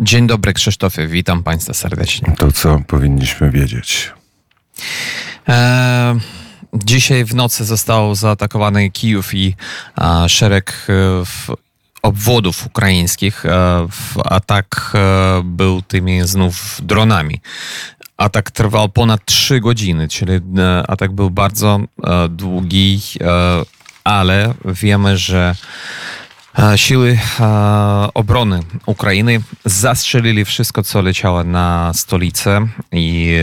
[0.00, 1.06] Dzień dobry, Krzysztofie.
[1.06, 2.34] Witam Państwa serdecznie.
[2.38, 4.12] To co powinniśmy wiedzieć?
[5.48, 6.18] E,
[6.74, 9.56] dzisiaj w nocy został zaatakowany Kijów i
[10.00, 10.92] e, szereg e,
[12.02, 13.46] obwodów ukraińskich.
[13.46, 13.86] E,
[14.24, 17.40] atak e, był tymi znów dronami.
[18.16, 20.32] Atak trwał ponad 3 godziny, czyli
[20.88, 21.80] atak był bardzo
[22.28, 23.00] długi,
[24.04, 25.54] ale wiemy, że
[26.76, 27.18] Siły
[28.14, 33.36] obrony Ukrainy zastrzelili wszystko, co leciało na stolicę i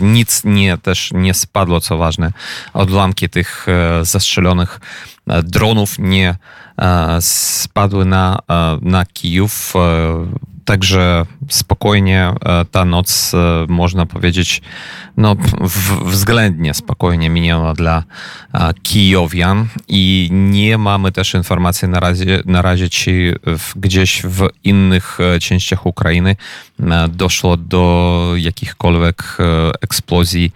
[0.00, 2.32] nic nie, też nie spadło, co ważne.
[2.72, 3.66] Odłamki tych
[4.02, 4.80] zastrzelonych
[5.42, 6.36] dronów nie
[7.20, 8.38] spadły na,
[8.82, 9.74] na Kijów.
[10.70, 12.32] Także spokojnie
[12.70, 13.32] ta noc,
[13.68, 14.62] można powiedzieć,
[15.16, 15.36] no,
[16.04, 18.04] względnie spokojnie minęła dla
[18.82, 23.34] Kijowian i nie mamy też informacji na razie, na razie czy
[23.76, 26.36] gdzieś w innych częściach Ukrainy
[27.08, 29.36] doszło do jakichkolwiek
[29.80, 30.52] eksplozji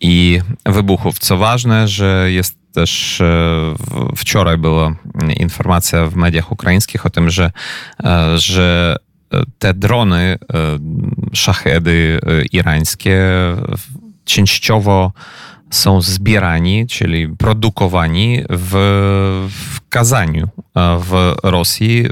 [0.00, 1.18] i wybuchów.
[1.18, 3.22] Co ważne, że jest też
[4.16, 4.94] wczoraj była
[5.36, 7.50] informacja w mediach ukraińskich o tym, że,
[8.34, 8.96] że
[9.58, 10.36] te drony, e,
[11.32, 13.20] szachedy e, irańskie
[14.24, 15.12] częściowo
[15.70, 18.72] są zbierani, czyli produkowani w,
[19.50, 22.06] w Kazaniu, e, w Rosji.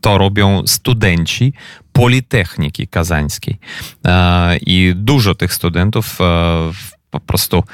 [0.00, 1.52] To robią studenci
[1.92, 3.58] Politechniki Kazańskiej.
[4.66, 6.18] I dużo tych studentów
[7.10, 7.64] po prostu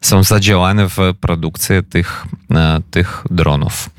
[0.00, 2.26] są zadziałane w produkcji tych,
[2.90, 3.90] tych dronów.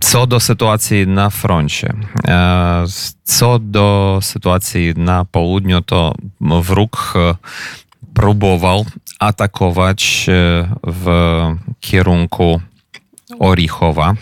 [0.00, 1.94] Co do sytuacji na froncie,
[2.28, 2.84] e,
[3.24, 7.34] co do sytuacji na południu, to wróg e,
[8.14, 8.86] próbował
[9.18, 11.06] atakować e, w
[11.80, 12.60] kierunku
[13.38, 14.14] Orichowa,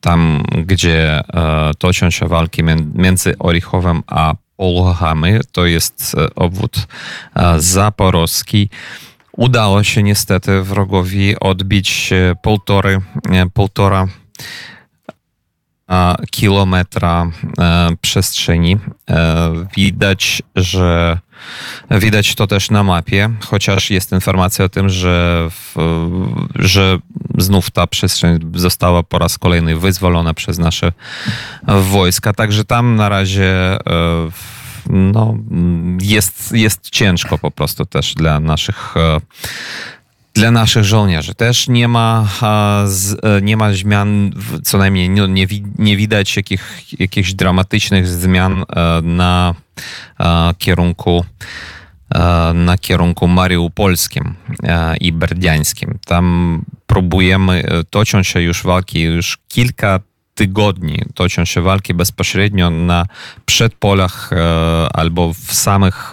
[0.00, 1.20] tam gdzie
[1.78, 2.62] toczą się walki
[2.94, 6.86] między Orichowem a Polchami, to jest obwód
[7.58, 8.70] zaporowski.
[9.32, 12.10] Udało się niestety wrogowi odbić
[12.42, 13.00] półtory,
[13.54, 14.08] półtora
[16.30, 18.76] kilometra e, przestrzeni.
[19.10, 21.18] E, widać, że
[21.90, 25.48] widać to też na mapie, chociaż jest informacja o tym, że,
[26.54, 26.98] że
[27.38, 30.92] znów ta przestrzeń została po raz kolejny wyzwolona przez nasze
[31.90, 32.32] wojska.
[32.32, 34.30] Także tam na razie e,
[34.90, 35.34] no,
[36.00, 38.94] jest, jest ciężko po prostu też dla naszych
[40.36, 41.34] dla naszych żołnierzy.
[41.34, 42.28] Też nie ma,
[43.22, 44.32] e, nie ma zmian,
[44.64, 45.46] co najmniej nie,
[45.78, 49.54] nie widać jakich, jakichś dramatycznych zmian e, na
[50.20, 51.24] e, kierunku
[52.54, 54.34] na kierunku mariupolskim
[55.00, 55.98] i berdiańskim.
[56.04, 60.00] Tam próbujemy, toczą się już walki już kilka
[60.36, 63.06] tygodni toczą się walki bezpośrednio na
[63.46, 64.30] przedpolach
[64.94, 66.12] albo w samych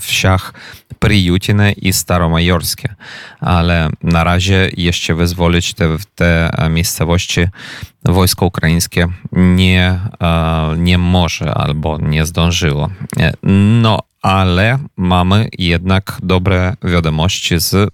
[0.00, 0.52] wsiach
[0.98, 2.94] Prijutina i Staromajorskie,
[3.40, 7.46] ale na razie jeszcze wyzwolić te, te miejscowości
[8.04, 12.90] wojsko ukraińskie nie, e, nie może albo nie zdążyło.
[13.82, 17.90] No, ale mamy jednak dobre wiadomości z, e,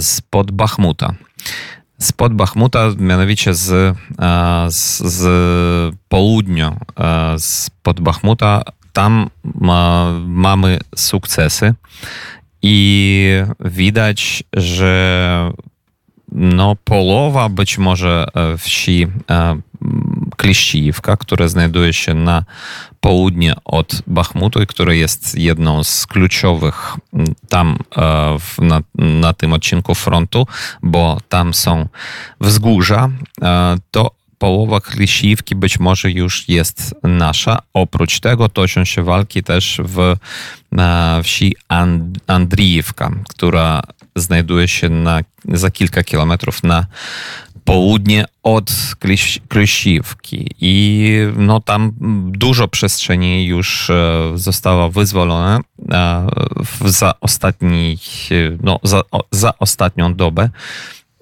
[0.00, 1.14] z pod Bachmuta.
[3.72, 6.76] E, z południa,
[7.38, 11.74] spod Bachmuta tam ma, mamy sukcesy
[12.62, 13.26] i
[13.60, 15.50] widać, że
[16.32, 19.06] no, połowa być może e, wsi
[20.38, 22.44] e, Kliścijówka, które znajduje się na
[23.00, 26.96] południe od Bachmutu i które jest jedną z kluczowych
[27.48, 30.46] tam e, w, na, na tym odcinku frontu,
[30.82, 31.88] bo tam są
[32.40, 33.10] wzgórza,
[33.90, 37.58] to połowa Klisiwki być może już jest nasza.
[37.74, 40.16] Oprócz tego toczą się walki też w
[41.22, 42.54] wsi And
[43.28, 43.82] która
[44.16, 46.86] znajduje się na, za kilka kilometrów na
[47.68, 48.70] południe od
[49.48, 51.92] Klisiwki i no tam
[52.26, 55.60] dużo przestrzeni już e, zostało wyzwolone
[55.90, 56.26] e,
[56.84, 57.98] za ostatni,
[58.62, 60.50] no, za, za ostatnią dobę.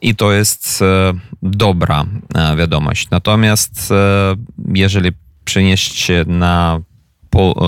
[0.03, 1.13] I to jest e,
[1.43, 2.05] dobra
[2.35, 3.11] e, wiadomość.
[3.11, 4.35] Natomiast e,
[4.75, 5.11] jeżeli
[5.45, 6.81] przenieść się na,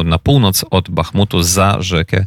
[0.05, 2.27] na północ od Bachmutu za rzekę,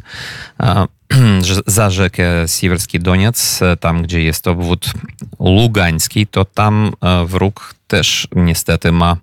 [1.66, 4.92] za rzekę Siwerski Doniec, tam gdzie jest obwód
[5.40, 6.92] lugański, to tam
[7.26, 9.16] wróg też niestety ma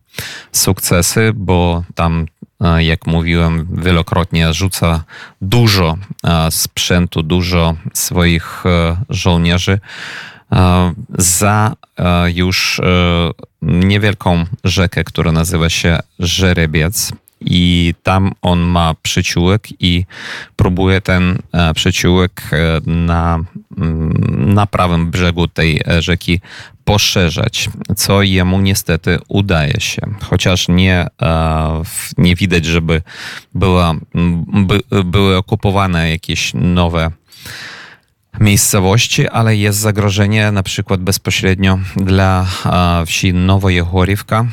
[0.52, 2.26] sukcesy, bo tam
[2.78, 5.04] jak mówiłem wielokrotnie, rzuca
[5.42, 5.98] dużo
[6.50, 8.64] sprzętu, dużo swoich
[9.10, 9.80] żołnierzy.
[11.18, 12.84] Za e, już e,
[13.62, 20.06] niewielką rzekę, która nazywa się Żerebiec i tam on ma przyciółek i
[20.56, 23.40] próbuje ten e, przyciółek e, na,
[23.78, 26.42] mm, na prawym brzegu tej rzeki
[26.84, 30.02] poszerzać, co jemu niestety udaje się.
[30.30, 31.82] Chociaż nie, e,
[32.18, 33.02] nie widać, żeby
[33.56, 33.94] była,
[34.54, 37.12] by, były okupowane jakieś nowe
[38.40, 42.48] miejscowości, ale jest zagrożenie na przykład bezpośrednio dla
[43.06, 44.46] wsi Nowojechorivka,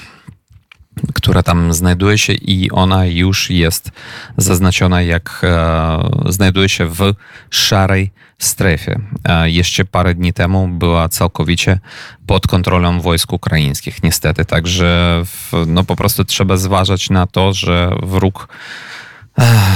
[1.15, 3.91] która tam znajduje się i ona już jest
[4.37, 7.15] zaznaczona jak e, znajduje się w
[7.51, 9.01] szarej strefie.
[9.25, 11.79] E, jeszcze parę dni temu była całkowicie
[12.27, 14.45] pod kontrolą wojsk ukraińskich, niestety.
[14.45, 18.49] Także w, no po prostu trzeba zważać na to, że wróg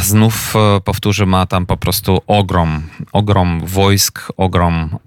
[0.02, 4.98] Znów e, powtórzę, ma tam po prostu ogrom, ogrom wojsk, ogrom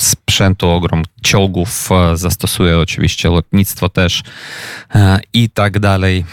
[0.00, 4.22] sprzętu, ogrom czołgów, e, zastosuje oczywiście lotnictwo też
[4.94, 6.24] e, i tak dalej,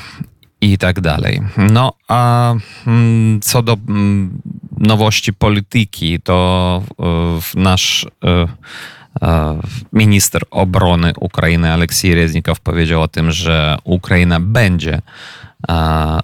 [0.61, 1.41] i tak dalej.
[1.57, 2.53] No a
[2.87, 4.41] mm, co do mm,
[4.77, 6.83] nowości polityki, to
[7.55, 8.05] nasz
[9.93, 15.01] minister obrony Ukrainy Aleksiej Reznikow powiedział o tym, że Ukraina będzie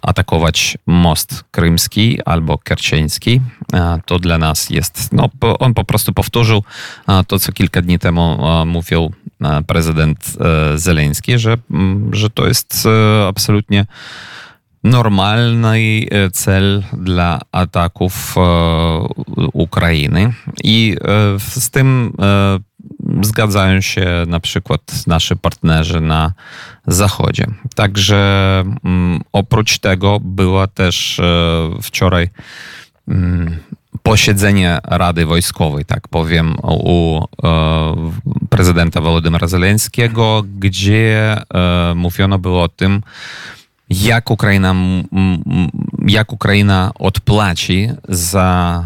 [0.01, 3.41] atakować most krymski albo kerczeński.
[4.05, 6.63] To dla nas jest, no on po prostu powtórzył
[7.27, 9.11] to, co kilka dni temu mówił
[9.67, 11.57] prezydent e, Zeleński, że,
[12.11, 13.85] że to jest e, absolutnie
[14.83, 18.35] normalny e, cel dla ataków
[19.53, 20.33] Ukrainy.
[20.63, 20.95] I
[21.39, 22.13] z tym
[23.21, 26.33] zgadzają się na przykład nasi partnerzy na
[26.87, 27.45] Zachodzie.
[27.75, 31.23] Także mm, oprócz tego była też e,
[31.81, 32.29] wczoraj
[33.07, 33.57] mm,
[34.03, 38.11] posiedzenie Rady Wojskowej, tak powiem, u e,
[38.49, 43.01] prezydenta Wolodymyra Zeleńskiego, gdzie e, mówiono było o tym,
[43.89, 44.75] jak Ukraina,
[46.09, 48.83] jak Ukraina odpłaci za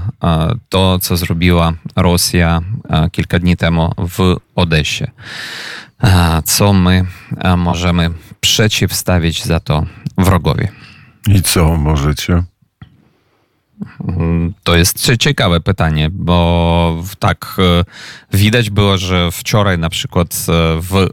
[0.70, 2.62] to, co zrobiła Rosja
[3.12, 5.12] kilka dni temu w Odesie.
[6.46, 7.06] Co my
[7.58, 8.10] możemy
[8.42, 9.86] przeciwstawić za to
[10.18, 10.68] wrogowi?
[11.28, 12.44] I co możecie?
[14.64, 17.84] To jest ciekawe pytanie, bo tak e,
[18.38, 21.08] widać było, że wczoraj na przykład e, w e,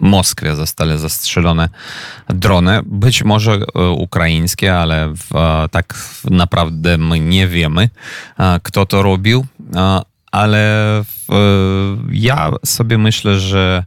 [0.00, 1.68] Moskwie zostały zastrzelone
[2.28, 3.58] drony, być może
[3.96, 5.30] ukraińskie, ale w,
[5.70, 5.94] tak
[6.30, 7.88] naprawdę my nie wiemy,
[8.62, 9.46] kto to robił,
[10.32, 11.04] ale
[12.10, 13.84] ja sobie myślę, że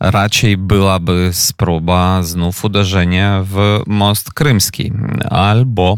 [0.00, 4.92] raczej byłaby spróba znów uderzenia w most krymski,
[5.30, 5.94] albo,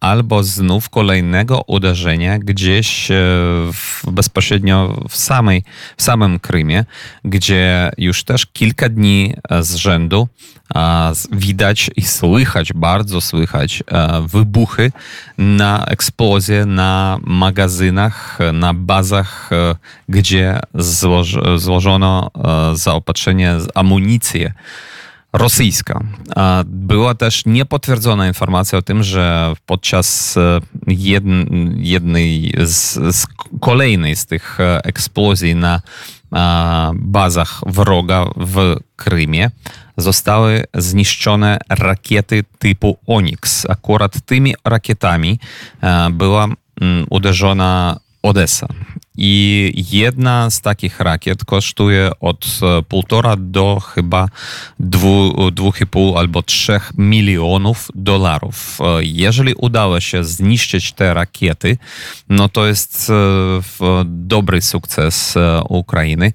[0.00, 3.14] albo znów kolejnego uderzenia gdzieś e,
[3.72, 5.64] w, bezpośrednio w, samej,
[5.96, 6.84] w samym Krymie,
[7.24, 10.28] gdzie już też kilka dni z rzędu
[11.32, 14.92] widać i słychać, bardzo słychać e, wybuchy
[15.38, 19.74] na eksplozje na magazynach, na bazach, e,
[20.08, 20.60] gdzie
[21.56, 22.30] złożono
[22.74, 23.09] zaopatrzenie,
[23.74, 24.52] amunicję
[25.32, 26.00] rosyjska.
[26.66, 30.60] Była też niepotwierdzona informacja o tym, że podczas e,
[31.76, 33.26] jednej z, z
[33.60, 35.80] kolejnej z tych eksplozji na
[36.94, 39.50] bazach wroga w Krymie
[39.96, 43.66] zostały zniszczone rakiety typu Onyx.
[43.70, 45.38] Akurat tymi rakietami
[45.82, 46.48] e, była
[47.10, 48.66] uderzona Odessa.
[49.16, 54.28] I jedna z takich rakiet kosztuje od e, półtora do chyba
[54.80, 58.78] dwu, dwóch i pół albo trzech milionów dolarów.
[58.80, 61.76] E, jeżeli udało się zniszczyć te rakiety,
[62.28, 63.12] no to jest
[64.04, 65.34] dobry sukces
[65.68, 66.32] Ukrainy.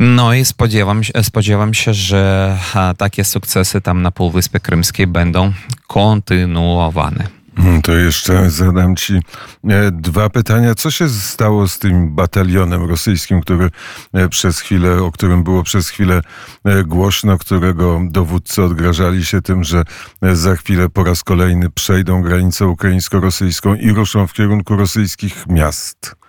[0.00, 2.56] No i spodziewam, spodziewam się, że
[2.98, 5.52] takie sukcesy tam na Półwyspie Krymskiej będą
[5.86, 7.39] kontynuowane.
[7.56, 10.74] Hmm, to jeszcze zadam Ci e, dwa pytania.
[10.74, 13.70] Co się stało z tym batalionem rosyjskim, który
[14.12, 16.22] e, przez chwilę, o którym było przez chwilę
[16.64, 19.84] e, głośno, którego dowódcy odgrażali się tym, że
[20.32, 26.20] za chwilę po raz kolejny przejdą granicę ukraińsko-rosyjską i ruszą w kierunku rosyjskich miast?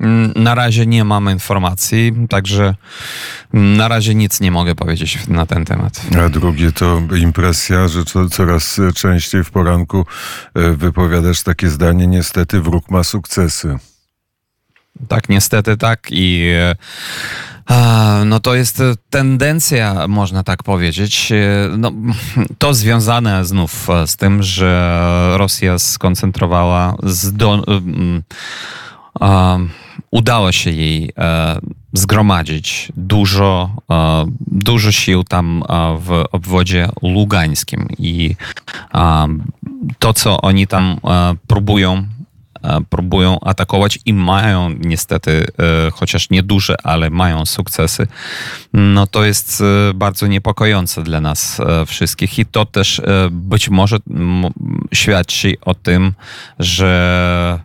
[0.00, 2.74] Mm, na razie nie mamy informacji, także
[3.52, 6.00] na razie nic nie mogę powiedzieć na ten temat.
[6.24, 10.06] A drugie to impresja, że co, coraz częściej w poranku
[10.54, 13.78] e, wypowiadasz takie zdanie, niestety wróg ma sukcesy.
[15.08, 16.52] Tak, niestety tak i
[18.24, 21.32] no to jest tendencja, można tak powiedzieć.
[21.32, 21.92] E, no,
[22.58, 27.64] to związane znów z tym, że Rosja skoncentrowała z do,
[30.10, 31.12] udało się jej
[31.92, 33.70] zgromadzić dużo,
[34.46, 35.62] dużo sił tam
[35.98, 38.36] w obwodzie lugańskim i
[39.98, 40.96] to, co oni tam
[41.46, 42.06] próbują
[42.90, 45.46] próbują atakować i mają niestety,
[45.92, 48.06] chociaż nieduże, ale mają sukcesy,
[48.72, 49.62] no to jest
[49.94, 52.38] bardzo niepokojące dla nas wszystkich.
[52.38, 53.96] I to też być może
[54.92, 56.12] świadczy o tym,
[56.58, 57.60] że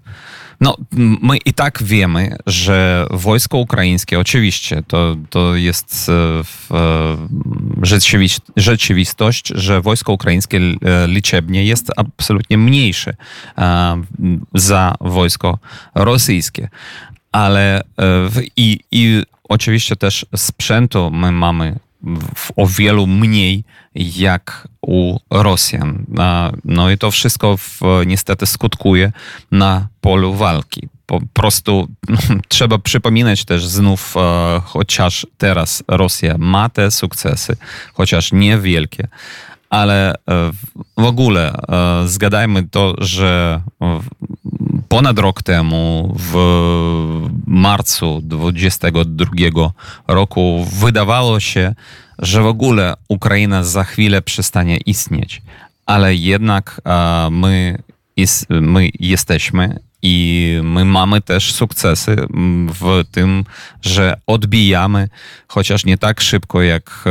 [0.61, 0.77] no,
[1.21, 6.11] my i tak wiemy, że wojsko ukraińskie, oczywiście, to, to jest
[8.55, 10.59] rzeczywistość, że wojsko ukraińskie
[11.07, 13.15] liczebnie jest absolutnie mniejsze
[14.53, 15.59] za wojsko
[15.95, 16.69] rosyjskie.
[17.31, 17.81] Ale
[18.57, 21.75] i, i oczywiście też sprzętu my mamy
[22.55, 23.63] o wielu mniej
[23.95, 26.05] jak u Rosjan.
[26.65, 29.11] No i to wszystko w, niestety skutkuje
[29.51, 30.89] na polu walki.
[31.05, 31.87] Po prostu
[32.47, 37.57] trzeba przypominać też znów, e, chociaż teraz Rosja ma te sukcesy,
[37.93, 39.07] chociaż niewielkie,
[39.69, 40.15] ale e,
[40.97, 43.61] w ogóle e, zgadajmy to, że
[44.95, 46.35] ponad rok temu, w
[47.47, 49.71] marcu 2022
[50.07, 51.75] roku, wydawało się,
[52.19, 55.41] że w ogóle Ukraina za chwilę przestanie istnieć.
[55.85, 56.81] Ale jednak
[57.31, 57.77] my,
[58.49, 62.15] my jesteśmy i my mamy też sukcesy
[62.67, 63.43] w tym,
[63.81, 65.09] że odbijamy,
[65.47, 67.03] chociaż nie tak szybko, jak,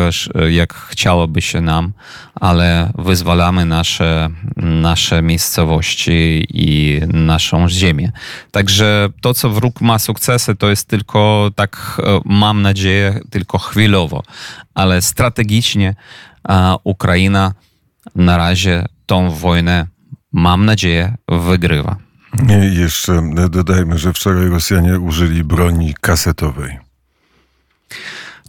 [0.50, 1.92] jak chciałoby się nam,
[2.34, 8.12] ale wyzwalamy nasze, nasze miejscowości i naszą ziemię.
[8.50, 14.22] Także to, co wróg ma sukcesy, to jest tylko tak, e, mam nadzieję, tylko chwilowo,
[14.74, 15.94] ale strategicznie
[16.84, 17.52] Ukraina
[18.14, 19.86] na razie tą wojnę,
[20.32, 22.03] mam nadzieję, wygrywa.
[22.72, 26.78] Jeszcze dodajmy, że wczoraj Rosjanie użyli broni kasetowej.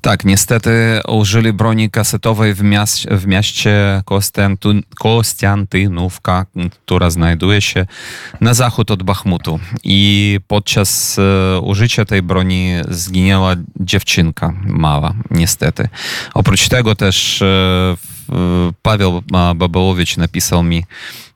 [0.06, 4.04] Tak, niestety użyli broni kasetowej w, miast, w mieście
[4.96, 6.46] Kostiantynówka,
[6.86, 7.86] która znajduje się
[8.42, 9.60] na zachód od Bachmutu.
[9.84, 15.90] I podczas e, użycia tej broni zginęła dziewczynka mała, niestety.
[16.34, 17.96] Oprócz tego też e,
[18.82, 19.22] Paweł
[19.56, 20.84] Babełowicz napisał mi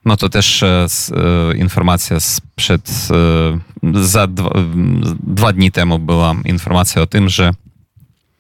[0.09, 4.49] no to też e, e, informacja sprzed, e, za dwa,
[5.23, 7.51] dwa dni temu była informacja o tym, że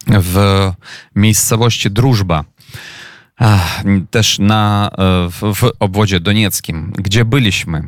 [0.07, 0.71] w
[1.15, 2.43] miejscowości Drużba,
[4.11, 4.91] też na,
[5.29, 7.83] w, w obwodzie donieckim, gdzie byliśmy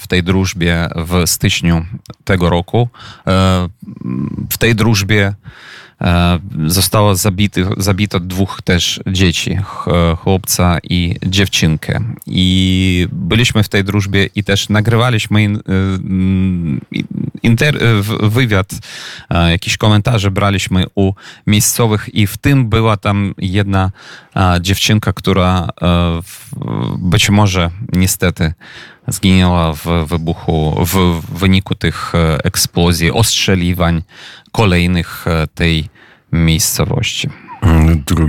[0.00, 1.84] w tej drużbie w styczniu
[2.24, 2.88] tego roku.
[4.50, 5.34] W tej drużbie
[6.00, 9.58] E, zostało zabity, zabito dwóch też dzieci,
[10.18, 12.00] chłopca i dziewczynkę.
[12.26, 15.50] I byliśmy w tej drużbie i też nagrywaliśmy e,
[17.46, 17.78] inter,
[18.22, 18.72] wywiad,
[19.30, 21.12] e, jakieś komentarze braliśmy u
[21.46, 23.90] miejscowych i w tym była tam jedna
[24.60, 25.68] dziewczynka, która
[26.98, 28.52] być może niestety
[29.08, 32.12] zginęła w wybuchu, w wyniku tych
[32.44, 34.02] eksplozji, ostrzeliwań
[34.52, 35.24] kolejnych
[35.54, 35.88] tej
[36.32, 37.28] miejscowości.
[37.62, 38.24] 2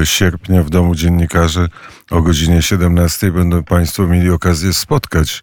[0.00, 1.68] e, sierpnia w Domu Dziennikarzy
[2.10, 5.42] o godzinie 17 będą Państwo mieli okazję spotkać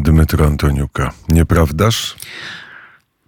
[0.00, 1.12] Dmytro Antoniuka.
[1.28, 2.16] Nieprawdaż?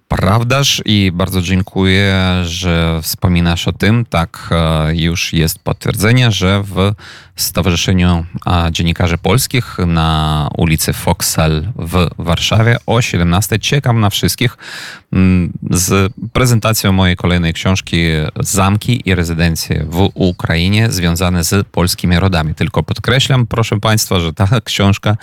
[0.08, 4.04] Prawdaż i bardzo dziękuję, że wspominasz o tym.
[4.10, 6.92] Tak, e, już jest potwierdzenie, że w
[7.36, 8.26] Stowarzyszeniu
[8.70, 13.58] Dziennikarzy Polskich na ulicy Foksal w Warszawie o 17.
[13.58, 14.56] Czekam na wszystkich
[15.70, 18.02] z prezentacją mojej kolejnej książki
[18.40, 22.54] Zamki i rezydencje w Ukrainie związane z polskimi rodami.
[22.54, 25.16] Tylko podkreślam, proszę Państwa, że ta książka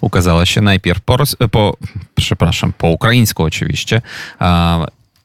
[0.00, 1.16] ukazała się najpierw po,
[1.50, 1.76] po
[2.14, 4.02] przepraszam, po ukraińsku oczywiście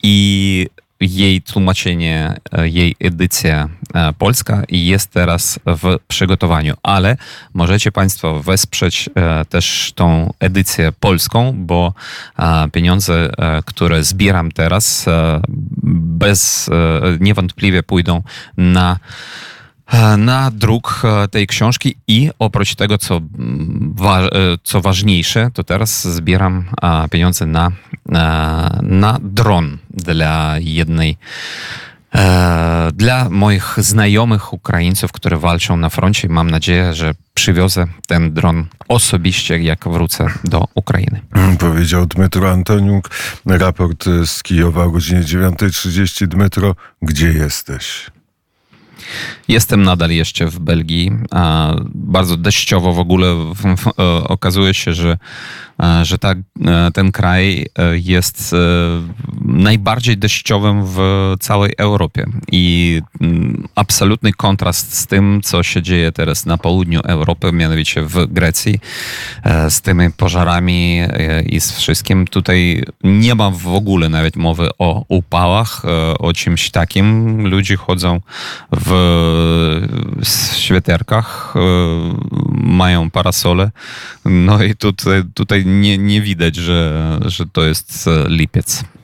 [0.04, 0.68] i
[1.08, 7.18] jej tłumaczenie, e, jej edycja e, polska jest teraz w przygotowaniu, ale
[7.54, 11.94] możecie Państwo wesprzeć e, też tą edycję polską, bo
[12.72, 13.30] pieniądze,
[13.66, 15.06] które zbieram teraz,
[15.84, 16.70] bez
[17.20, 18.24] niewątpliwie pójdą
[18.58, 19.00] na
[20.18, 23.22] na druk tej książki i oprócz tego, co,
[23.96, 24.22] wa
[24.64, 26.66] co ważniejsze, to teraz zbieram
[27.12, 27.72] pieniądze na,
[28.82, 31.18] na dron dla jednej
[32.94, 36.30] dla moich znajomych Ukraińców, które walczą na froncie.
[36.30, 41.22] Mam nadzieję, że przywiozę ten dron osobiście, jak wrócę do Ukrainy.
[41.60, 43.10] Powiedział Dmytro Antoniuk.
[43.46, 46.28] Raport z Kijowa o godzinie 9.30.
[46.28, 48.12] Dmytro, gdzie jesteś?
[49.48, 51.12] Jestem nadal jeszcze w Belgii.
[51.96, 53.36] Bardzo deszczowo w ogóle
[54.28, 55.18] okazuje się, że
[56.04, 56.34] że ta,
[56.94, 58.56] ten kraj jest
[59.46, 61.00] najbardziej deszczowym w
[61.40, 67.52] całej Europie i mm, absolutny kontrast z tym, co się dzieje teraz na południu Europy,
[67.52, 68.80] mianowicie w Grecji,
[69.70, 71.02] z tymi pożarami
[71.46, 72.28] i z wszystkim.
[72.28, 75.82] Tutaj nie ma w ogóle nawet mowy o upałach,
[76.20, 77.48] o czymś takim.
[77.48, 78.22] Ludzie chodzą
[78.72, 78.94] w
[80.54, 81.54] świeterkach,
[82.64, 83.72] mają parasole,
[84.26, 88.84] no i tutaj, tutaj nie, nie widać, że, że to jest lipiec.